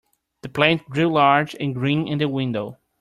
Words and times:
The 0.41 0.49
plant 0.49 0.89
grew 0.89 1.09
large 1.09 1.55
and 1.59 1.75
green 1.75 2.07
in 2.07 2.17
the 2.17 2.27
window. 2.27 2.79